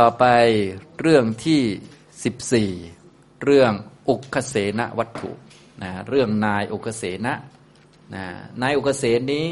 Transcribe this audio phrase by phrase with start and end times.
[0.00, 0.24] ต่อไป
[1.00, 1.60] เรื่องที่
[2.24, 2.70] สิบสี่
[3.44, 3.72] เรื่อง
[4.08, 5.30] อุคเสนวัตถุ
[5.82, 7.34] นะเรื่องนายอุคเสนะ
[8.14, 8.24] นะ
[8.62, 9.46] นายอุคเสนนี้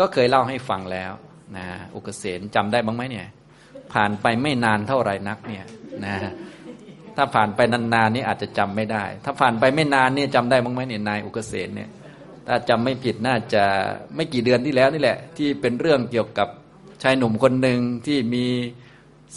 [0.02, 1.12] ็เคยเล่าให้ฟังแล้ว
[1.56, 3.26] นะอุคเสนจำได้บ้างไหมเนี่ย
[3.92, 5.64] ผ่านไปไม่นานเท่าไรนักเนี่ย
[6.04, 6.14] นะ
[7.16, 11.90] ถ้าผ่านไปนานๆนี่อาจจะจำไม่ได้ ถ้าผ่านไปไม่นานนี่จำได้บ้างไหมเนี่ยนายอุกเสนเนี่ย
[12.46, 13.64] ถ้าจำไม่ผิดน่าจะ
[14.14, 16.48] ไม่กี่เดือนที่แล้วนี่แหละ ที่เป็นเรื่องเกี่ยวกับ
[17.02, 18.46] ชายหนุ่มคนหนึ่งที่มี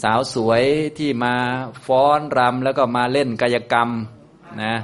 [0.02, 0.62] สาวสวย
[0.98, 1.34] ที่มา
[1.86, 3.88] ฟ้อนรำแล้วก็มาเล่นกายกรรม
[4.62, 4.74] นะ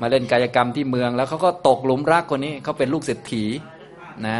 [0.00, 3.44] มาเล่นกายกรรมที่เมืองแล้วเขาก็ตกหลุมรักคนนี้เขาเป็นลูกเศรษฐี
[4.26, 4.38] นะ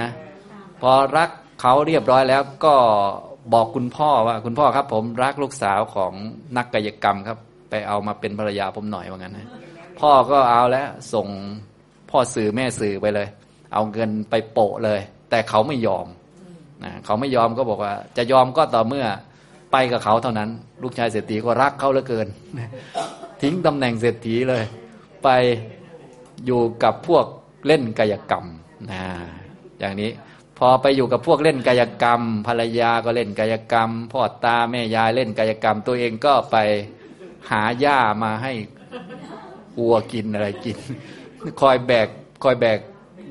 [0.80, 1.30] พอรัก
[1.60, 2.74] เขาเรียบร้อยแล้วก็
[3.54, 6.12] บอกคุณพ่อว่าคุณพ่อครับ ผมรักลูกสาวของ
[6.56, 7.38] นักกายกรรมครับ
[7.70, 9.48] ไปเอามาเป็นภรรยาผมหน่อยว่างั้นนะ
[10.00, 11.28] พ่อก็เอาแล้วส่ง
[12.10, 13.28] พ่อสื่อแม่สื่อไปเลย
[13.72, 15.00] เอาเงินไปโปะเลย
[15.30, 16.06] แต่เขาไม่ยอม
[16.84, 19.06] นะเขาไม่ยอมก็บอกว่า จะยอมก็ต่อเมื่อ
[19.76, 20.50] ไปกับเขาเท่านั้น
[20.82, 22.28] ลูกชายเศรษฐีก็รักเขาเหลือเกิน
[23.42, 24.64] ทิ้งตำแหน่งเศรษฐีเลย
[25.24, 25.28] ไป
[26.46, 27.26] อยู่กับพวก
[27.66, 28.44] เล่นกายกรรม
[28.90, 29.04] นะ
[29.78, 30.10] อย่างนี้
[30.58, 36.56] พอไปอยู่กับพวกเล่นกายกรรม ภรรยาก็เล่นกายกรรม พ่อตาแม่ยายเล่นกายกรรม ตัวเองก็ไป
[37.50, 38.52] หาหญ้ามาให้
[39.78, 40.78] วัวกินอะไรกิน
[41.60, 42.08] คอยแบก
[42.42, 42.78] คอยแบก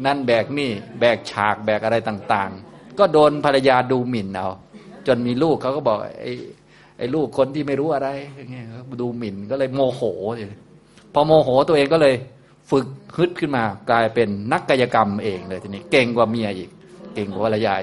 [0.05, 0.69] นั่นแบกนี่
[0.99, 4.49] แบกฉากแบกอะไรต่าง ๆ ก็โดนภรรยาดูหมิ่นเอา
[5.07, 6.31] จนมีลูกเขาก็บอกไอ้
[6.97, 8.65] ไอ้ลูกคนที่ไม่รู้อะไรอย่างเงี้ย
[9.01, 10.01] ดูหมิ่นก็เลยโมโห
[11.13, 12.15] พอโมโหตัวเองก็เลย
[12.69, 12.87] ฝึก
[13.17, 16.69] ฮึดขึ้นมากลายเป็นนักกายกรรมเองเลยทีนี้เก่งกว่าเมียอีก
[17.13, 17.75] เก่งกว่าภรรยา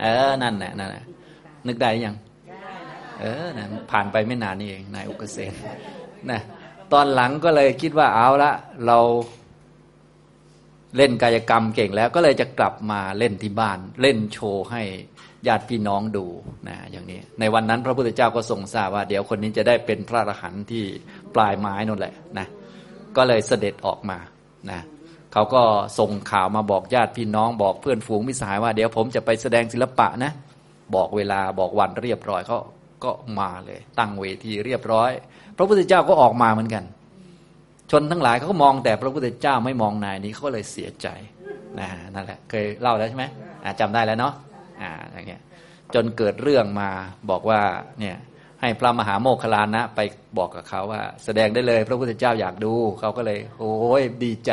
[0.00, 1.04] เออนั่นแหละนั่นแหละ
[1.66, 2.16] นึกได้ยัง
[3.20, 5.56] เออนะผ่านไปไม่นานนี่เองนายอุกเกษตร
[6.30, 6.40] นะ
[6.92, 8.52] ตอนหลังก็เลยคิดว่าเอาละ
[8.86, 8.98] เรา
[10.96, 14.82] เล่นกายกรรมเก่งแล้วก็เลยจะกลับมาเล่นที่บ้าน เล่นโชว์ให้
[15.46, 16.26] ญาติพี่น้องดู
[16.68, 20.84] นะอย่างนี้ ในวันนั้นพระพุทธเจ้าก็ทรงทราบว่า เดี๋ยวคนนี้จะได้เป็นพระอรหันต์ที่
[21.34, 22.46] ปลายไม้นั่นแหละนะ
[23.16, 24.18] ก็เลยเสด็จออกมา
[24.70, 24.80] นะ
[25.32, 25.62] เขาก็
[25.98, 30.32] ส่งข่าวมาบอกญาติพี่น้องบอกเพื่อนฝูงมิสหายว่าเดี๋ยวผมจะไปแสดงศิลปะนะ
[30.94, 32.58] บอกเวลาบอกวันเรียบร้อยเขา
[33.04, 35.10] ก็มาเลย ตั้งเวทีเรียบร้อย
[35.56, 36.84] พระพุทธเจ้าก็ออกมาเหมือนกัน
[37.90, 41.08] ชนทั้งหลายเขาก็มองแต่พระพุทธเจ้าไม่มองนายนี้เขาก็เลยเสียใจ
[41.80, 43.24] นะนั่นแหละเคยเล่าแล้วใช่ไหม
[43.80, 44.34] จำได้แล้วเนาะ
[44.82, 45.40] อ่าอย่างเงี้ย
[45.94, 46.90] จนเกิดเรื่องมา
[47.30, 47.60] บอกว่า
[48.00, 48.16] เนี่ย
[48.60, 50.00] ให้พระมหาโมคคลานะไป
[50.38, 54.52] บอกกับเขาว่า แสดงได้เลยพระพุทธเจ้าอยากดูเขาก็เลย โอ้ยดีใจ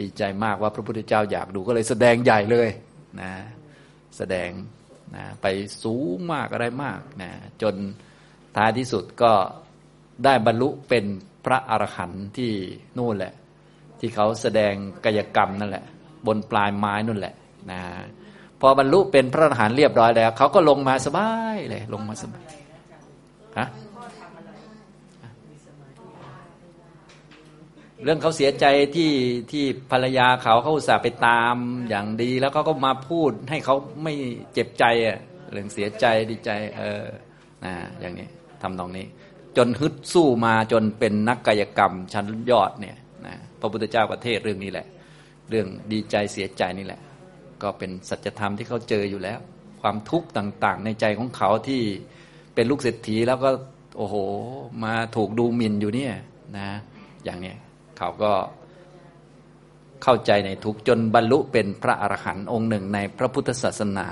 [0.00, 2.68] ดีใจมากว่าพระพุทธเจ้าอยากดูก็เลยแสดงใหญ่เลย
[3.20, 3.32] นะ
[4.16, 4.50] แสดง
[5.16, 5.46] นะไป
[5.82, 7.30] สูงมากอะไรมากนะ
[7.62, 7.74] จน
[8.56, 9.32] ท้ายที่สุดก็
[10.24, 11.04] ได้บรรลุเป็น
[11.44, 12.52] พระอรหันต์ที่
[12.98, 13.34] นู่นแหละ
[14.00, 15.84] ที่เขาแสดงกายกรรมนั่นแหละ
[16.26, 17.34] บนปลายไม้นั่นแหละ
[17.70, 17.80] นะ
[18.60, 22.44] พอบรรลุเป็นพระอรหันต์เรียบร้อยแล้วเขาก็ลงมาสบายเลย ลงมาสบาย
[23.58, 23.68] ฮะ
[28.04, 29.12] เรื่องเขาเสียใจที่
[29.50, 31.54] ที่ภรรยาเขาเขาอุตส่าห์ไปตาม
[31.88, 34.14] อย่างดี แล้วเขาก็มาพูดให้เขาไม่
[34.52, 35.18] เจ็บใจอะ
[35.52, 37.04] เรื่องเสียใจดีใจ เออ
[37.64, 38.28] นะอย่างนี้
[38.62, 39.06] ทำตรงนี้
[39.56, 42.96] จนฮึดสู้มาจนเป็นนักกายกรรมชั้นยอดเนี่ย
[43.26, 44.86] นะพระพุทธเจ้าประเทศเรื่องนี้แหละ
[45.50, 47.00] เรื่องดีใจเสียใจนี่แหละ
[47.62, 49.38] ก็เป็นสัจธรรมที่เขาเจออยู่แล้ว
[49.80, 51.82] ความทุกข์ต่างๆ ในใจของเขาที่
[52.54, 53.50] เป็นลูกเศรษฐีแล้วก็
[53.96, 54.16] โอ้โห
[54.84, 56.14] มาถูกดูหมิ่นอยู่เนี่ย
[56.56, 56.68] นะ
[57.24, 57.54] อย่างนี้
[57.98, 58.32] เขาก็
[60.02, 64.08] เข้าใจในทุกจนบรรลุเป็นพระอรหันต์องค์หนึ่งในพระพุทธศาสนา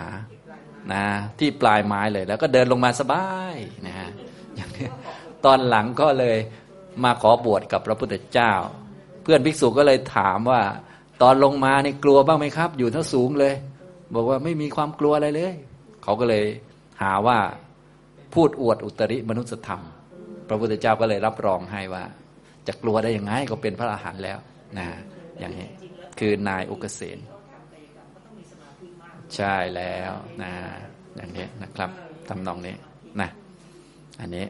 [0.92, 1.04] นะ
[1.38, 3.56] ที่ปลายไม้เลยแล้วก็เดินลงมาสบาย
[3.86, 3.94] นะ
[4.56, 4.88] อย่างนี้
[5.44, 6.36] ตอนหลังก็เลย
[7.04, 8.52] มาขอบวชกับพระพุทธเจ้า
[9.22, 10.62] เพื่อนภิกษุก็เลยถามว่า
[11.22, 13.54] ตอนลงมาในกลัวบ้างไหมครับ อยู่ท่าสูงเลย
[14.14, 15.52] บอกว่าไม่มีความกลัวอะไรเลย
[16.02, 16.44] เขาก็เลย
[17.02, 17.38] หาว่า
[18.34, 19.82] พูดอวดอุตริมนุสธรรม
[20.48, 22.04] พระพุทธเจ้าก็เลยรับรองให้ว่า
[22.66, 24.38] จะกลัวได้ยังไงก็เป็นพระอรหันต์แล้ว
[24.78, 24.86] นะ
[25.38, 25.68] อย่างนี้
[26.18, 27.18] คือนายอุกเสน
[29.34, 30.52] ใช่แล้วนะ
[31.16, 31.90] อย่างนี้นะครับ
[32.28, 32.74] ทำนองนี้
[33.20, 33.30] นะ
[34.20, 34.46] อันนี้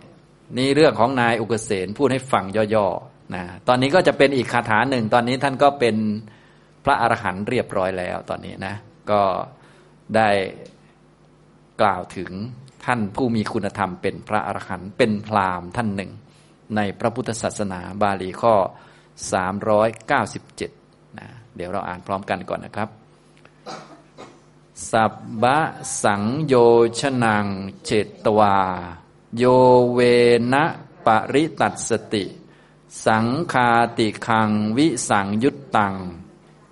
[0.58, 2.44] นี่เรื่องของนายอุกเสนพูดให้ฟัง
[2.74, 5.96] ย่อๆนะตอนนี้ก็จะเป็นอีกคาถาหนึ่ง ตอนนี้ท่านก็เป็น
[6.84, 8.74] พระอรหันต์เรียบร้อยแล้วตอนนี้นะ
[9.10, 9.22] ก็
[10.16, 10.30] ได้
[11.80, 12.30] กล่าวถึง
[12.84, 16.10] ท่านผู้มีคุณธรรมเป็นพระอรหันต์เป็นพราหมณ์ท่านหนึ่ง
[16.76, 18.54] ในพระพุทธศาสนาบาลีข้อ
[19.42, 22.88] 397นะเดี๋ยวเราอ่านพร้อมกันก่อนนะครับ
[24.90, 25.58] สับบะ
[26.02, 26.54] สังโย
[27.00, 27.46] ชนัง
[27.84, 27.90] เจ
[28.24, 28.58] ตวา
[29.36, 29.44] โย
[29.92, 30.00] เว
[30.52, 30.64] นะ
[31.06, 32.24] ปริตัสติ
[33.06, 35.94] สังคาติคังวิสังยุตตัง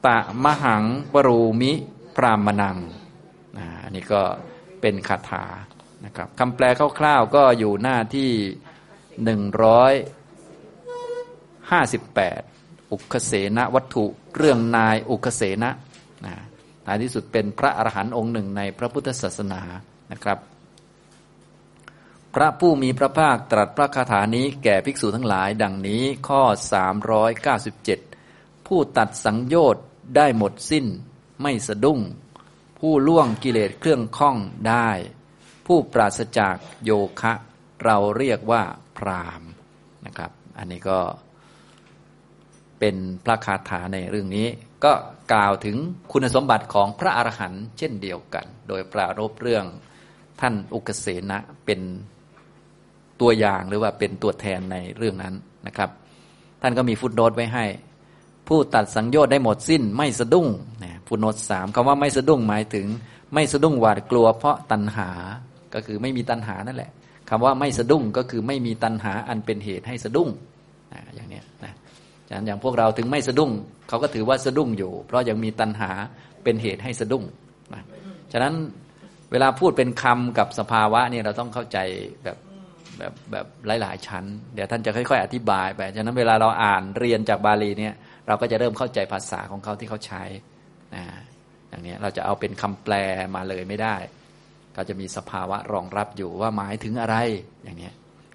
[0.06, 0.84] ตะมหัง
[1.14, 1.72] ปรูมิ
[2.16, 2.78] พรามนัง
[3.58, 4.22] นะนี่ก็
[4.80, 5.44] เป็นคาถา
[6.04, 6.64] นะครับคำแปล
[6.98, 8.30] คร่าวๆก็อยู่หน้าที่
[9.24, 9.92] หนึ่งร้อย
[11.70, 12.40] ห้าสิบแปด
[12.92, 14.04] อุคเสนวัตถุ
[14.36, 15.70] เรื่องนายอุคเสนะ
[16.24, 16.34] นะ
[16.86, 19.62] ท้ายที่สุดเป็นพระอรหันต์องค์หนึ่งในพระพุทธศาสนา
[20.12, 20.38] นะครับ
[22.34, 26.42] พระผู้มีพระภาคตรัสพระคาถานี้แก่ภิกษุทั้งหลาย ดังนี้ข้อ
[27.74, 29.84] 397 ผู้ตัดสังโยชน์
[30.16, 30.86] ได้หมดสิ้น
[31.42, 32.00] ไม่สะดุ้ง
[32.78, 34.36] ผู้ล่วงกิเลสเครื่องข้อง
[34.68, 34.90] ได้
[35.66, 36.90] ผู้ปราศจากโย
[37.20, 37.32] คะ
[37.84, 38.62] เราเรียกว่า
[38.98, 39.42] พราม
[40.06, 40.98] นะครับ อันนี้ก็
[42.78, 44.46] เป็นพระคาถาในเรื่องนี้
[44.84, 44.92] ก็
[45.32, 45.76] กล่าวถึง
[46.12, 49.64] คุณสมบัติของพระอรหันต์เช่นเดียวกัน โดยปรารบเรื่อง
[50.40, 51.80] ท่านอุกเสนะเป็น
[53.20, 55.34] ตัวอย่างหรือว่าเป็นตัวแทนในเรื่องนั้น
[55.66, 55.90] นะครับ
[56.62, 57.64] ท่านก็มีฟุตโนตไว้ให้
[58.48, 60.46] ผู้ตัดสังโยชน์ได้หมดสิ้นไม่สะดุ้ง
[60.84, 62.86] นะฟุตโนตสามคำว่าไม่สะดุ้งหมายถึง
[63.34, 65.10] ไม่สะดุ้งหวาดกลัว เพราะตัณหา
[65.74, 66.90] ก็คือไม่มีตัณหานั่นแหละ
[67.30, 70.28] คำว่าไม่สะดุ้งก็คือไม่มีตัณหาอันเป็นเหตุให้สะดุ้ง
[70.92, 71.72] นะอย่างนี้นะ
[72.28, 73.50] ฉะนั้นอย่างพวกเราถึงไม่สะดุ้ง
[73.88, 75.90] เขาก็ถือว่าสะดุ้งอยู่ เพราะยังมีตัณหา
[76.44, 77.24] เป็นเหตุให้สะดุ้ง
[77.74, 77.82] นะ
[78.32, 78.54] ฉะนั้น
[79.32, 81.78] เวลาพูดเป็นคำกับสภาวะเนี่ยเราต้องเข้าใจ
[82.24, 82.36] แบบ
[82.98, 83.46] แบบแบบ
[83.82, 84.24] หลาย ๆ ชั้น
[84.54, 87.94] เดี๋ยวท่านจะค่อย ๆ อธิบายไป ฉะนั้นเวลาเราอ่านเรียนจากบาลีเนี่ย
[88.26, 90.22] เราก็จะเริ่มเข้าใจภาษาของเขาที่เขาใช้
[90.94, 91.04] นะ
[91.68, 92.94] อย่างนี้เราจะเอาเป็นคำแปล
[93.34, 93.96] มาเลยไม่ได้
[94.76, 97.16] ก็จะมีสภาวะรองรับอยู่ว่าหมายถึงอะไร
[97.64, 97.90] อย่างนี้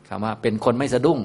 [0.10, 1.20] คำว่าเป็นคนไม่สะดุ้ง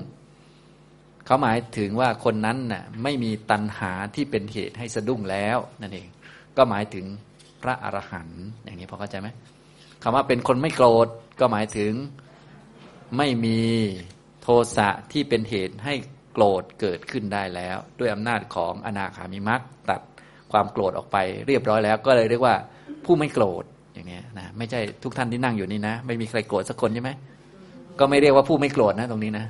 [1.27, 6.09] เขาหมายถึงว่าคนนั้นน่ะไม่มีตัณหาที่เป็นเหตุให้สะดุ้งแล้วนั่นเอง
[6.57, 7.05] ก็หมายถึง
[7.63, 9.29] พระอรหันต์อย่างนี้พอเข้าใจไหม
[10.03, 11.09] คำว่าเป็นคนไม่โกรธ
[11.41, 11.93] ก็หมายถึง
[13.17, 13.61] ไม่มี
[14.43, 15.95] โทสะที่เป็นเหตุให้
[16.33, 20.01] โกรธเกิดขึ้นได้แล้ว ด้วยอำนาจของอนาคามิมักตัด
[20.53, 22.55] ความโกรธออกไปเรียบร้อยแล้ว ก็เลยเรียกว่า
[23.05, 23.65] ผู้ไม่โกรธ
[23.95, 27.11] อย่างนี้นะไม่ใช่ทุกท่านที่นั่งอยู่นี่นะ ไม่มีใครโกรธสักคนใช่ไหม
[27.99, 29.47] ก็ไม่เรียกว่าผู้ไม่โกรธนะ ตรงนี้นะ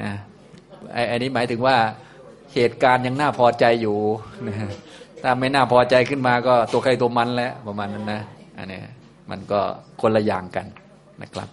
[0.00, 0.10] นะ
[0.92, 1.76] ไอ้อันนี้หมายถึงว่า
[2.54, 3.96] เหตุการณ์ยังน่าพอใจอยู่
[5.22, 8.20] ถ้าไม่น่าพอใจขึ้นมาก็ตัวใครตัวมันแล้วประมาณนั้นนะ
[8.58, 8.80] อันนี้
[9.30, 9.60] มันก็
[10.00, 10.66] คนละอย่างกัน
[11.22, 11.48] นะครับ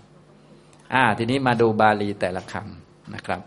[0.94, 2.83] อ่า ทีนี้มาดูบาลีแต่ละคำ
[3.14, 3.42] นะครับ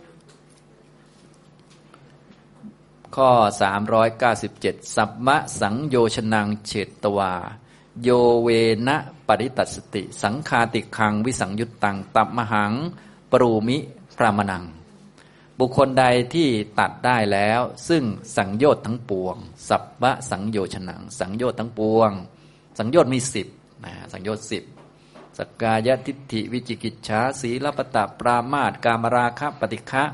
[3.17, 3.31] ข้อ
[4.13, 7.35] 397 สัมมะสังโยชนังเฉตตวา
[8.03, 8.09] โย
[8.43, 8.49] เว
[8.87, 12.73] นะปริตัสติ สังคาติคังวิสังยุตตัง ตับมหัง
[13.33, 13.79] ปรูมิ
[14.17, 14.65] พรามนัง
[15.59, 16.05] บุคคลใด
[16.35, 16.49] ที่
[16.79, 18.03] ตัดได้แล้ว ซึ่ง
[18.37, 19.37] สังโยชน์ทั้งปวง
[19.69, 22.11] สัพพะสังโยชนัง สังโยชน์ทั้งปวง
[22.79, 23.47] สังโยชน์มีสิบ
[23.85, 24.65] นะสังโยชน์สิบ
[25.39, 30.05] สกกายทิฏฐิวิจิกิจฉาสีลปตะปรามาตกามราคะปฏิฆะ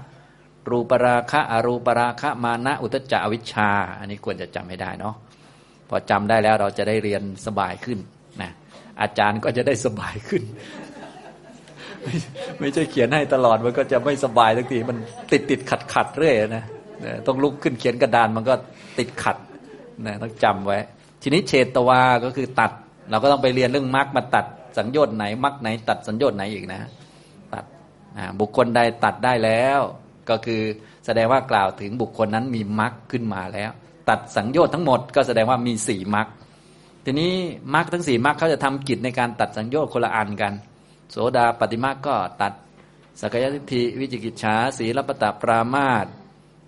[0.71, 5.15] รูปราคะอรูปราคะมานะอุตจาวิชชา อันนี้ควรจะจำให้ได้เนาะ
[5.89, 7.99] พอจำได้แล้วเราจะได้เรียนสบายขึ้น
[8.43, 8.51] นะ
[9.01, 10.43] อาจารย์ก็จะได้สบายขึ้น
[12.03, 12.15] ไม่
[12.59, 14.99] ไม่ใช่เขียนให้ตลอดมันก็จะไม่สบายทักทีมัน
[15.33, 16.65] ติดติดขัดขัดเรื่อยนะ
[17.27, 18.55] ต้องลุกขึ้นเขียนกระดานมันก็
[18.99, 19.37] ติดขัด
[20.07, 20.79] นะต้องจำไว้
[21.23, 22.73] ทีนี้เฉตวาก็คือตัด
[23.11, 24.47] เราก็ต้องไปเรียนเรื่องมรรคมาตัด
[24.79, 26.81] สัญญน์ไหนมรรคไหน ตัดสัญญน์ไหนอีกนะ
[27.55, 27.65] ตัด
[28.41, 29.81] บุคคลใดตัดได้แล้ว
[30.31, 30.63] ก็คือ
[31.07, 33.71] แสดงว่ากล่าวถึงบุคคลนั้นมีมรรคขึ้นมาแล้ว
[34.09, 36.27] ตัดสัญญน์ทั้งหมดก็แสดงว่ามีสี่มรรค
[37.05, 37.33] ทีนี้
[37.75, 40.53] มรรคทั้งสี่มรรคเขาจะทำกิจในการตัดสัญญน์คนละอันกัน
[41.11, 42.53] โสดาปฏิมรรคก็ตัด
[43.21, 46.07] สกยทิฏฐิวิจิกิจฉาสีรปตะปรามาต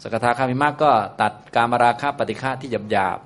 [0.03, 3.19] สกทาคามิมรรคก็ตัดกามราคะปฏิฆะที่หยาบหยาบ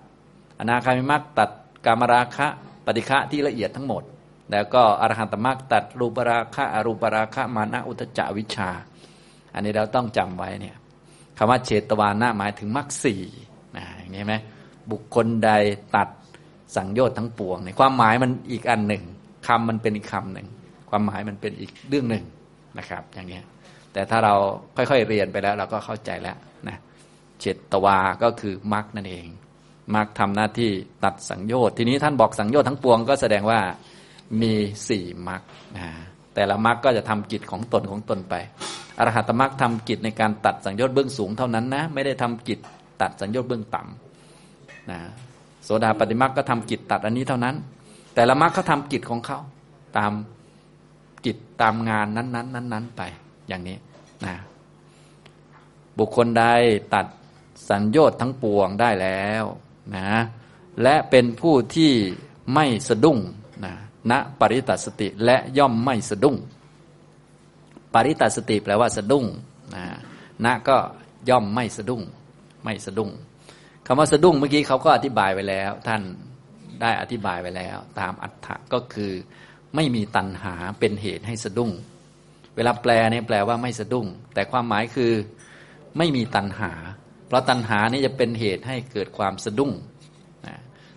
[0.59, 1.51] อนาคามิมรรคตัด
[1.87, 2.47] กามราคะ
[2.87, 4.03] ปฏิฆะที่ละเอียดทั้งหมด
[4.51, 8.71] แล้วก็อรหันตมรรคตัดรูปราคะอรูปราคะมานะอุตจาวิชา
[9.55, 10.77] อันนี้เราต้องจำไว้เนี่ย
[11.39, 13.23] คำว่าเจตวานะหมายถึงมรรคสี่
[13.77, 14.35] นะอย่างนี้ไหม
[14.91, 15.51] บุคคลใด
[15.97, 16.09] ตัด
[16.77, 19.03] สังโยชน์ทั้งปวงในความหมายมันอีกอันหนึ่ง
[19.47, 20.47] คำมันเป็นอีกคำหนึ่ง
[20.91, 22.25] ความหมายมันเป็นอีกเรื่องหนึ่ง
[22.79, 23.41] นะครับ อย่างนี้
[23.93, 24.35] แต่ถ้าเรา
[24.77, 26.37] ค่อยๆเรียนไปแล้ว เราก็เข้าใจแล้ว
[26.69, 26.77] นะ
[27.41, 29.27] เจตวาก็คือมรรคนั่นเอง
[29.95, 30.71] มรรคทำหน้าที่
[31.05, 33.61] ตัดสังโยชน์ทีนี้ท่านบอกสังโยชน์ทั้งปวงก็แสดงว่า
[34.43, 34.53] มี
[34.89, 35.43] สี่มรรค
[36.35, 38.35] แต่ละมรรคก็จะทำกิจของตนของตนไป
[38.99, 42.59] อรหัตมรรคทำกิจในการตัดสังโยชน์เบื้องสูงเท่านั้นนะไม่ได้ทำกิจ
[43.01, 44.99] ตัดสังโยชน์เบื้องต่ำนะ
[45.65, 47.57] โสดาปฏิมรรคก็ทำกิจตัดอันนี้เท่านั้น
[48.15, 49.39] แต่ละมรรคเขาทำกิจของเขา
[49.97, 50.13] ตาม
[51.25, 53.03] กิจตามงานนั้นๆนั้นๆไป
[53.49, 53.77] อย่างนี้
[54.27, 54.35] นะ
[55.99, 56.45] บุคคลใด
[56.95, 57.07] ตัด
[57.69, 59.45] สัญญน์ทั้งปวงได้แล้ว
[59.97, 60.11] นะ
[60.83, 61.93] และเป็นผู้ที่
[62.55, 63.19] ไม่สะดุ้ง
[63.65, 63.75] นะ
[64.11, 66.37] ณปริตัสติและย่อมไม่สะดุ้ง
[67.95, 69.25] ปริตัสติแปลว่าสะดุ้ง
[69.75, 69.85] นะ
[70.45, 70.77] ณก็
[71.31, 72.03] ย่อมไม่สะดุ้ง
[72.65, 73.11] ไม่สะดุ้ง
[73.87, 76.03] คำว่าสะดุ้งเมื่อกี้เขาก็อธิบายไว้แล้ว ท่าน
[76.81, 79.13] ได้อธิบายไว้แล้ว ตามอัฏฐะก็คือ
[79.75, 81.71] ไม่มีตัณหาเป็นเหตุให้สะดุ้ง
[82.57, 85.13] เวลาแปลเนี่ยแปลว่าไม่สะดุ้ง แต่ความหมายคือ
[85.99, 86.73] ไม่มีตัณหา
[87.27, 89.73] เพราะตัณหานี่จะเป็นเหตุให้เกิดความสะดุ้ง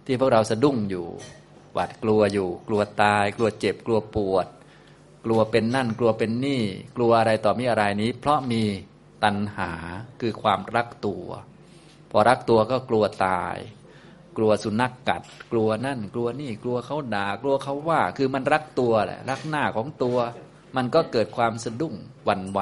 [0.06, 1.06] ที่พวกเราสะดุ้งอยู่
[1.74, 4.48] หวาดกลัวอยู่ กลัวตาย กลัวเจ็บ กลัวปวด
[5.26, 6.64] กลัวเป็นนั่น กลัวเป็นนี่
[6.96, 8.64] กลัวอะไรต่อมีอะไรนี้ เพราะมี
[9.24, 9.72] ตัณหา
[10.22, 11.26] คือความรักตัว
[12.12, 13.58] พอรักตัวก็กลัวตาย
[14.38, 20.18] กลัวสุนัขกกัด กลัวนั่น กลัวนี่ กลัวเขาด่า กลัวเขาว่า คือมันรักตัวแหละ รักหน้าของตัว
[20.76, 22.60] มันก็เกิดความสะดุ้งหวั่นไหว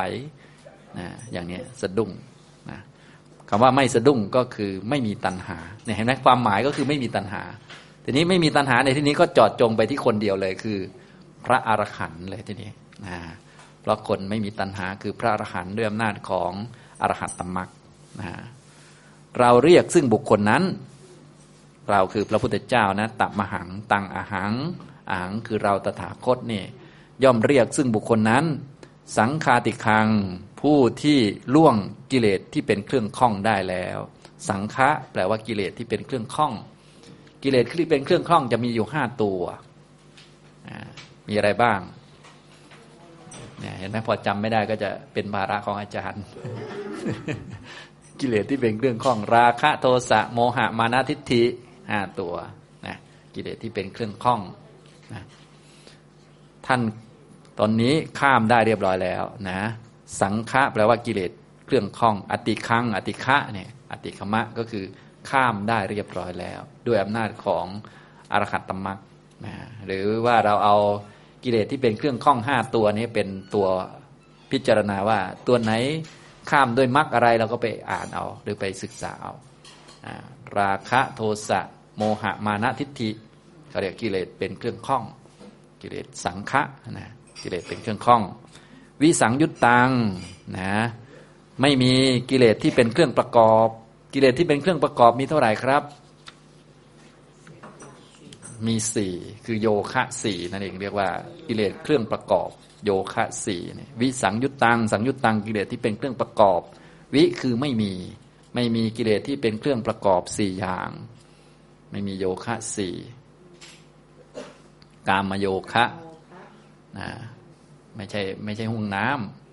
[0.97, 2.11] นะอย่างนี้สะดุ้ง
[2.69, 2.79] นะ
[3.49, 7.43] คำว่าไม่สะดุ้งก็คือไม่มีตัณหาเนี่ยเห็นไหมความหมายก็คือไม่มีตัณหา
[8.03, 10.79] ทีนี้ไม่มีตัณหาในที่นี้ก็จอดจงไปที่คนเดียวเลยคือ
[11.45, 12.71] พระอรหันต์เลยทีนี้
[13.05, 13.17] นะ
[13.81, 16.51] เพราะคนไม่มีตัณหาคือพระอรหันต์ด้วยอำนาจของ
[17.01, 17.69] อรหัตตมรรค
[18.19, 18.29] นะ
[19.39, 20.63] เราเรียกซึ่งบุคคลนั้น
[21.89, 24.53] เราคือพระพุทธเจ้านะตัมหัง ตังอาหัง
[25.09, 26.63] อาหังคือเราตถาคตนี่
[27.23, 28.45] ย่อมเรียกซึ่งบุคคลนั้น
[29.17, 30.07] สังคาติคัง
[30.61, 31.19] ผู้ที่
[31.55, 31.75] ล่วง
[32.11, 33.97] กิเลสที่เป็นเครื่องข้องได้แล้ว
[34.49, 36.53] สังฆะแปลว่ากิเลสที่เป็นเครื่องข้อง
[37.43, 39.41] กิเลสที่เป็นเครื่องข้องจะมีอยู่ห้าตัว
[41.27, 41.79] มีอะไรบ้าง
[43.59, 46.23] เนี่ยเห็นไหมพอจำไม่ได้ก็จะเป็นภาระของอาจารย์
[48.19, 51.43] กิเลสที่เป็นเครื่องข้องราคะโทสะโมหะมานะทิฏฐิ
[51.89, 52.35] ห้าตัว
[52.87, 52.95] นะ
[53.35, 54.41] กิเลสที่เป็นเครื่องข้อง
[55.13, 55.23] นะ
[56.65, 56.81] ท่าน
[57.59, 59.59] ตอนนี้ข้ามได้เรียบร้อยแล้วนะ
[60.21, 61.31] สังฆะแปลว่ากิเลส
[61.65, 64.85] เครื่องข้อง อติคัง อติฆะเนี่ยอติคมะก็คือ
[65.29, 67.65] ข้ามได้เรียบร้อยแล้ว ด้วยอำนาจของ
[68.31, 68.99] อรหัตตมรรค
[69.45, 69.55] นะ
[69.85, 70.77] หรือว่าเราเอา
[71.43, 73.67] กิเลสที่เป็นเครื่องข้องห้าตัวนี้เป็นตัว
[74.51, 75.71] พิจารณาว่าตัวไหน
[76.49, 79.33] ข้ามด้วยมรรคอะไรเราก็ไปอ่านเอา หรือไปศึกษาเอา
[80.59, 81.59] ราคะโทสะ
[81.97, 83.09] โมหะมานะทิฏฐิ
[83.69, 85.03] เขาเรียกกิเลสเป็นเครื่องข้อง
[85.81, 87.09] กิเลสสังฆะนะ
[87.41, 88.21] กิเลสเป็นเครื่องข้อง
[89.01, 89.89] วิสังยุตตัง
[90.57, 90.73] นะ
[91.61, 91.93] ไม่มี
[92.29, 93.67] กิเลสที่เป็นเครื่องประกอบ
[94.13, 95.83] กิเลสที่เป็นเครื่องประกอบมีเท่าไหร่ครับ
[98.67, 99.13] มีสี่
[99.45, 101.09] คือโยคะสี่นั่นเองเรียกว่า
[101.47, 102.49] กิเลสเครื่องประกอบ
[102.85, 103.61] โยคะสี่
[104.01, 106.61] วิสังยุตตังสังยุตตังกิเลสที่เป็นเครื่องประกอบ
[107.13, 107.93] วิคือไม่มี
[108.55, 110.89] ไม่มีกิเลสที่เป็นเครื่องประกอบสี่อย่าง
[111.91, 112.95] ไม่มีโยคะสี่
[115.07, 115.85] กามโยคะ
[116.97, 117.09] นะ
[117.95, 119.07] ไม่ใช่ไม่ใช่ห่วงน้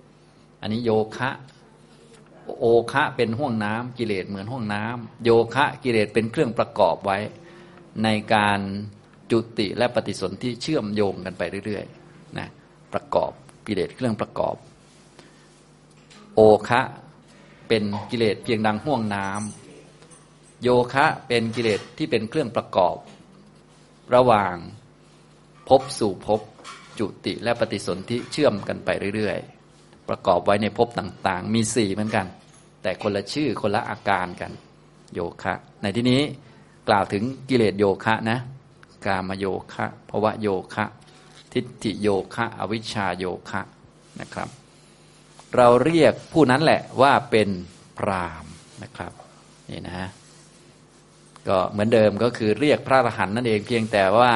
[0.08, 1.30] ำอันนี้โยคะ
[2.58, 7.18] โอคะเป็นห่วงน้ำกิเลสเหมือนห่วงน้ำโยคะกิเลสเป็นเครื่องประกอบไว้
[8.04, 8.60] ในการ
[9.30, 12.48] จุติและปฏิสนธิเชื่อมโยงกันไปเรื่อยๆนะ
[12.92, 13.30] ประกอบ
[13.66, 14.56] กิเลสเครื่องประกอบ
[16.34, 16.80] โอคะ
[17.68, 22.96] เป็นกิเลสเพียงดังห่วงน้ำโยคะเป็นกิเลสที่เป็นเครื่องประกอบ
[24.14, 24.54] ระหว่าง
[25.68, 26.40] พบสู่พบ
[26.98, 29.55] จุติและปฏิสนธิเชื่อมกันไปเรื่อยๆ
[30.08, 32.26] ประกอบไว้ในภพต่างๆ มีสี่เหมือนกัน
[32.82, 34.52] แต่คนละชื่อคนละอาการกัน
[35.14, 36.20] โยคะ ในที่นี้
[36.88, 38.38] กล่าวถึงกิเลสโยคะนะ
[39.06, 40.84] กามโยคะภวะโยคะ
[41.52, 43.62] ทิฏฐิโยคะ อวิชชาโยคะ
[44.20, 44.48] นะครับ
[45.56, 47.48] เราเรียกผู้นั้นแหละว่าเป็น
[47.98, 48.44] พราม
[48.82, 49.12] นะครับ
[49.70, 50.08] นี่นะ
[51.48, 54.32] ก็เหมือนเดิมก็คือเรียกพระอรหันต์นั่นเองเพียงแต่ว่า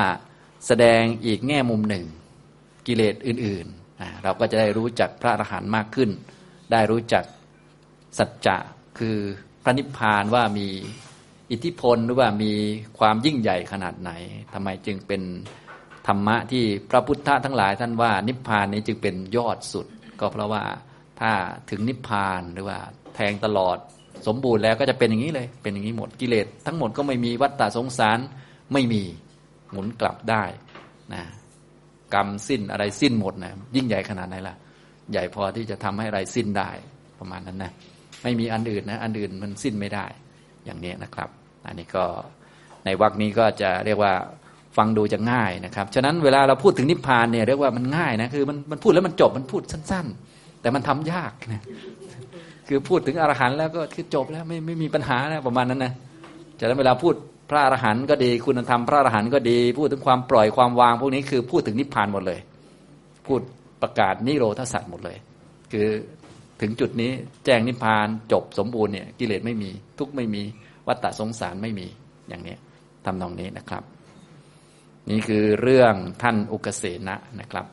[0.67, 2.05] แสดงอีกแง่มุมหนึ่ง
[2.87, 3.67] กิเลสอื่น
[4.23, 6.11] เราก็จะได้รู้จักพระอรหันต์มากขึ้น
[6.73, 7.25] ได้รู้จัก
[8.19, 8.57] สัจจะ
[8.99, 9.16] คือ
[9.64, 10.69] พระนิพพานว่ามี
[11.50, 12.52] อิทธิพลหรือว่ามี
[12.99, 14.11] ความยิ่งใหญ่ขนาดไหน
[14.52, 15.23] ทำไมจึงเป็น
[16.07, 19.87] ธรรมะที่พระพุทธทั้งหลายท่านว่า นิพพานนี้จึงเป็นยอดสุด
[20.21, 20.62] ก็เพราะว่า
[21.21, 21.33] ถ้า
[21.71, 22.78] ถึงนิพพานหรือว่า
[23.14, 23.76] แทงตลอด
[24.26, 28.19] สมบูรณ์แล้วก็จะเป็นอย่างนี้เลย เป็นอย่างนี้หมดกิเลสทั้งหมดก็ไม่มีวัฏฏะสงสาร
[28.73, 29.02] ไม่มี
[29.71, 30.45] หมุนกลับได้
[31.14, 31.23] นะ
[32.14, 34.55] กรรมสิ้นอะไรสิ้นหมดนะยิ่งใหญ่ขนาดไหนล่ะ
[35.12, 36.71] ใหญ่พอที่จะทำให้อะไรสิ้นได้
[37.21, 37.73] ประมาณนั้นนะ
[38.23, 40.07] ไม่มีอันอื่นนะอันอื่นมันสิ้นไม่ได้
[40.64, 41.29] อย่างนี้นะครับ
[41.67, 42.05] อันนี้ก็
[42.85, 44.12] ในวรรคนี้ก็จะเรียกว่า
[44.76, 51.62] ฟังดูจะง่ายนะครับ ฉะนั้นเวลาเราพูดถึงนิพพานเนี่ยเรียกว่ามันง่ายนะคือมันมันพูดแล้วมันจบมันพูดสั้น ๆ แต่มันทำยากนะ
[52.69, 55.93] คือพูดถึงอรหันต์แล้วก็คือจบแล้วไม่ไม่มีปัญหานะประมาณนั้นนะ
[56.61, 57.14] ฉะนั้นเวลาพูด
[57.50, 62.40] พระอรหันต์ก็ดี คุณธรรมพระอรหันต์ก็ดี พูดถึงความปล่อยความวาง พวกนี้คือพูดถึงนิพพานหมดเลย
[63.26, 63.40] พูด
[63.83, 65.16] ประกาศนิโรธสัตว์หมดเลย
[65.73, 65.88] คือ
[66.61, 67.11] ถึงจุดนี้
[67.45, 70.42] แจ้งนิพพานจบสมบูรณ์เนี่ยกิเลสไม่มี ทุกไม่มี
[70.87, 71.87] วัฏฏะสงสารไม่มี
[72.28, 72.57] อย่างนี้
[73.04, 73.83] ทำนองนี้นะครับ
[75.11, 77.66] นี่คือเรื่องท่านอุกเสนะนะครับ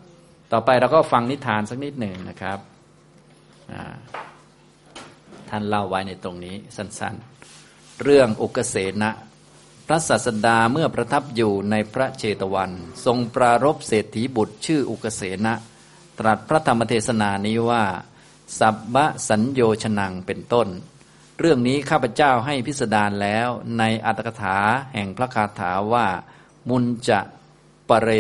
[0.52, 2.60] ต่อไปเราก็ฟังนิทานสักนิดหนึ่งนะครับ
[5.50, 9.12] ท่านเล่าไว้ในตรงนี้สั้นๆ เรื่องอุกเสนะ
[9.90, 12.72] พระศาสดาเมื่อประทับอยู่ในพระเชตวัน
[13.06, 15.54] ทรงปรารบเศรษฐีบุตรชื่ออุกเสนะ
[16.20, 17.84] ตรัสพระธรรมเทศนานี้ว่า
[18.60, 20.68] สับบะสัญโยชนังเป็นต้น
[21.40, 24.58] เรื่องนี้ข้าพเจ้าให้พิสดารแล้วในอัตถกถา
[24.94, 26.08] แห่งพระคาถาว่า
[26.70, 27.20] มุนจะ
[27.90, 28.12] ปะเร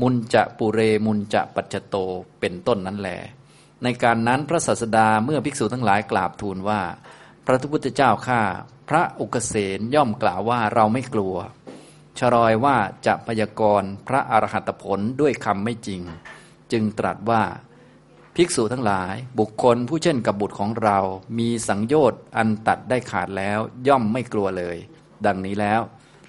[0.00, 1.96] มุนจะปุเรมุนจะปัจจโต
[2.40, 3.10] เป็นต้นนั้นแหล
[3.82, 6.80] ในการนั้นพระศาสดาเมื่อภิกษุทั้งหลายกราบทูลว่า
[7.46, 8.42] พระพุทธเจ้าข้า
[8.88, 11.36] พระอุกเสนย่อมกล่าวว่าเราไม่กลัว
[12.18, 16.02] ชรอยว่าจะพยากรณ์พระอรหัตผลด้วยคำไม่จริง
[16.72, 17.42] จึงตรัสว่า
[18.36, 20.98] ภิกษุทั้งหลายบุคคลผู้เช่นกับบุตรของเรา
[21.38, 23.58] มีสังโยชน์อันตัดได้ขาดแล้ว
[23.88, 24.76] ย่อมไม่กลัวเลย
[25.26, 25.80] ดังนี้แล้ว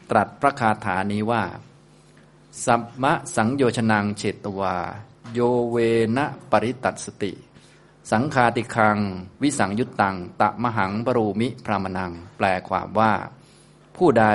[0.10, 1.44] ตรัสพระคาถานี้ว่า
[2.66, 4.78] สัมมะสังโยชนังเฉตวา
[5.34, 5.78] โยเว
[6.18, 7.32] นะปริตัสติ
[8.12, 8.98] สังคาติคัง
[9.42, 13.14] วิสังยุตตัง ตะมหังบรูมิพรามนัง แปลความว่า
[13.98, 14.26] ผู้ใด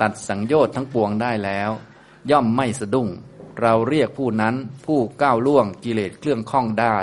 [0.00, 1.70] ตัดสังโยชน์ทั้งปวงได้แล้ว
[2.30, 3.08] ย่อมไม่สะดุ้ง
[3.60, 4.54] เราเรียกผู้นั้น
[4.86, 6.96] ผู้ก้าวล่วงกิเลสเครื่องข้องได้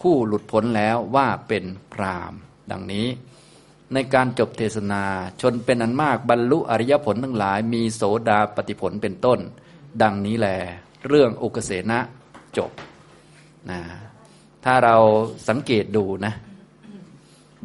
[0.00, 2.32] ผู้หลุดพ้นแล้วว่าเป็นพราม
[2.70, 3.06] ดังนี้
[3.92, 5.04] ในการจบเทศนา
[5.40, 9.38] ชนเป็นอันมากบรรลุอริยผลทั้งหลาย มีโสดาปฏิผลเป็นต้น
[10.02, 10.48] ดังนี้แล
[11.08, 11.98] เรื่องอุกเสนะ
[12.56, 12.70] จบ
[13.70, 13.80] นะ
[14.64, 14.96] ถ้าเรา
[15.48, 16.34] สังเกตดูนะ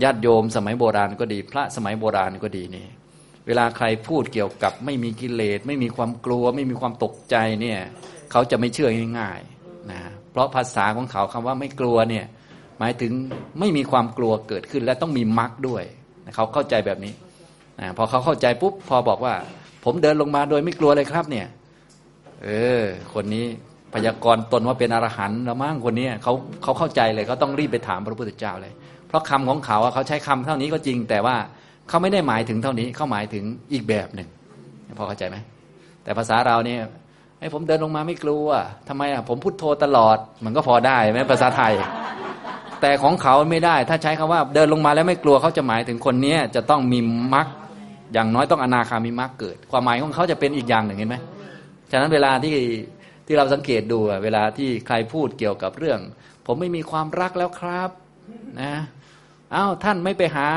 [0.03, 2.87] ญาติโยมสมัยโบราณก็ดี พระสมัยโบราณก็ดีนี่
[3.47, 7.79] เวลาใครพูดเกี่ยวกับไม่มีกิเลส ไม่มีความกลัว ไม่มีความตกใจเนี่ย
[8.31, 8.89] เขาจะไม่เชื่อ
[9.19, 9.99] ง่ายๆนะ
[10.31, 12.25] เพราะภาษาของเขาคำว่าไม่กลัวเนี่ย
[12.79, 13.11] หมายถึง
[13.59, 15.83] ไม่มีความกลัวเกิดขึ้นและต้องมีมรรคด้วย
[16.35, 17.13] เขาเข้าใจแบบนี้
[17.79, 19.33] นะพอเขาเข้าใจปุ๊บพอบอกว่า
[19.85, 21.47] ผมเดินลงมาโดยไม่กลัวเลยครับเนี่ย
[22.43, 22.49] เอ
[22.81, 23.45] อ คนนี้
[23.93, 28.73] พยากรณ์ตนว่าเป็นอรหันต์แล้วมั้งคนนี้เขาเขาเข้าใจเลยเขาต้องรีบไปถามพระพุทธเจ้าเลย
[29.07, 31.35] เพราะคำของเขาเขาใช้คำเท่านี้ก็จริง แต่ว่า
[31.89, 34.27] เขาไม่ได้หมายถึงเท่านี้เขาหมายถึงอีกแบบหนึ่ง
[34.97, 35.37] พอเข้าใจไหม
[36.03, 36.81] แต่ภาษาเราเนี่ย
[37.39, 38.47] ไอ้ผมเดินลงมาไม่กลัว
[38.87, 41.73] ทำไมอะผมพุทโธตลอด มันก็พอได้ไหมภาษาไทย
[42.81, 46.99] แต่ของเขาไม่ได้ ถ้าใช้คำว่าเดินลงมาแล้วไม่กลัวเขาจะหมายถึงคนนี้จะต้องมี
[47.33, 47.47] มรรค
[48.13, 51.15] อย่างน้อยต้องอนาคามีมรรคเกิด ความหมายของเขาจะเป็นอีกอย่างหนึ่งเห็นไหม
[51.91, 52.55] ฉะนั้นเวลาที่
[53.27, 55.99] ที่เราสังเกตดูเวลาที่ใครพูดเกี่ยวกับเรื่อง
[56.45, 57.89] ผมไม่มีความรักแล้วครับ
[58.61, 58.73] นะ
[59.55, 60.47] อ้าวท่านไม่ไปหา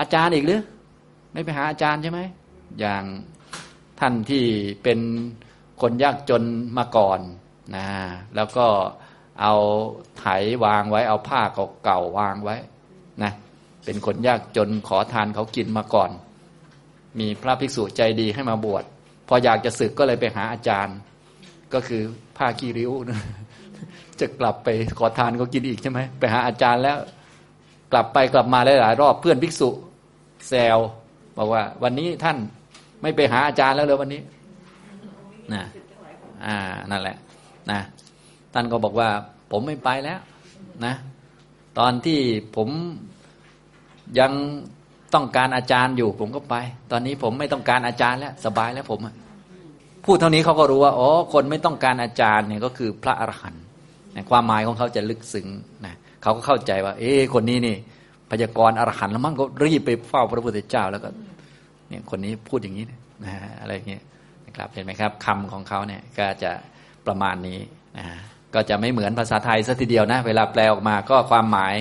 [0.00, 0.62] อาจารย์อีกหรือ
[1.32, 2.20] ไม่ไปหาอาจารย์ใช่ไหม
[2.80, 3.04] อย่าง
[4.00, 4.44] ท่านที่
[4.82, 4.98] เป็น
[5.80, 6.42] คนยากจน
[6.78, 7.20] มาก่อน
[7.76, 7.86] นะ
[8.36, 8.66] แล้วก็
[9.40, 9.54] เอา
[10.18, 10.24] ไถ
[10.64, 11.40] วางไว้ เอาผ้า
[11.84, 12.56] เก่าๆวางไว้
[13.22, 13.32] นะ
[13.84, 16.10] เป็นคนยากจนขอทานเขากินมาก่อน
[17.20, 18.84] มีพระภิกษุใจดีให้มาบวช
[19.28, 20.96] พออยากจะศึกก็เลยไปหาอาจารย์
[21.74, 22.02] ก็คือ
[22.36, 23.20] ผ้ากีริ้วนะ
[24.20, 26.98] จะกลับไปขอทานเขากินอีกใช่ไหมไปหาอาจารย์แล้ว
[27.92, 29.70] กลับไปกลับมาหลายๆรอบเพื่อนภิกษุ
[30.48, 30.78] แซว
[31.36, 32.36] บอกว่า วันนี้ท่าน
[33.02, 34.22] ไม่ไปหาอาจารย์แล้วเลยวันนี้
[35.52, 35.62] นะ
[36.46, 36.56] อ่า
[36.90, 37.16] นั่นแหละ
[37.70, 37.80] นะ
[38.54, 39.08] ท่านก็บอกว่า
[39.50, 40.20] ผมไม่ไปแล้ว
[40.84, 40.94] นะ
[41.78, 42.18] ตอนที่
[42.56, 42.68] ผม
[44.18, 44.32] ยัง
[45.14, 46.54] ต้องการอาจารย์อยู่ ผมก็ไป
[46.90, 49.00] ตอนนี้ผมไม่ต้องการอาจารย์แล้ว สบายแล้วผม
[50.04, 53.62] พูดเท่านี้เขาก็รู้ว่าอ๋อคนไม่ต้องการอาจารย์เนี่ยก็คือพระอรหันต์
[54.30, 55.48] ความหมายของเขาจะลึกซึ้ง
[55.86, 57.76] นะเขาก็เข้าใจว่า เอ๊คนนี้นี่
[58.30, 61.08] พยากรอรหันต์แล้วมั่งก็รีบไปเฝ้าพระพุทธเจ้าแล้วก็
[61.88, 62.98] เนี่ยคนนี้พูดอย่างนี้นะ
[63.60, 64.02] อะไรเงี้ย
[64.46, 66.52] นะครับเห็นไหมครับคำของเขาเนี่ยก็จะ
[67.06, 67.58] ประมาณนี้
[67.98, 68.06] นะ
[68.54, 71.74] ก็จะไม่เหมือนภาษาไทยสัทีเดียวนะ เวลาแปลออกมาก็ความหมาย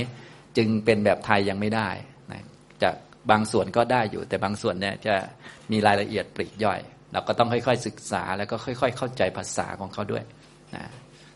[0.57, 1.89] จึงเป็นแบบไทยยังไม่ได้
[2.31, 2.41] นะ
[2.81, 2.89] จะ
[3.31, 5.15] บางส่วนก็ได้อยู่ แต่บางส่วนเนี่ยจะ
[5.71, 6.79] มีรายละเอียดปลีกย่อย
[7.13, 10.23] เราก็ต้องค่อยๆศึกษาแล้วก็ค่อย ๆ เข้าใจภาษาของเขาด้วย
[10.75, 10.85] นะ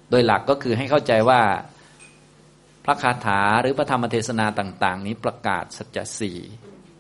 [0.09, 1.41] โดยหลักก็คือให้เข้าใจว่า
[2.86, 6.39] พระคาถาหรือพระธรรมเทศนาต่าง ๆ นี้ประกาศสัจสี่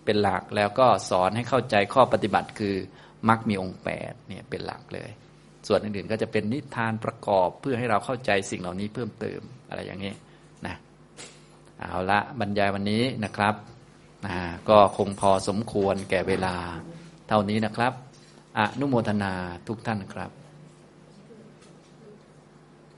[0.05, 2.75] เป็นหลักแล้วก็สอนให้เข้าใจข้อปฏิบัติคือ
[3.29, 5.09] มักมีองค์แปดเนี่ยเป็นหลักเลย
[5.67, 10.13] ส่วนอื่นๆก็จะเป็นนิทานประกอบเพื่อให้เราเข้าใจสิ่งเหล่านี้เพิ่มเติมอะไรอย่างนี้
[10.65, 10.75] นะ
[11.79, 13.55] เอาละบรรยายวันนี้นะครับ
[14.25, 14.35] นะ
[14.69, 16.55] ก็คงพอสมควรแก่เวลา
[17.27, 17.93] เท่านี้นะครับ
[18.57, 19.33] อนุโมทนา
[19.67, 20.42] ทุกท่านครับ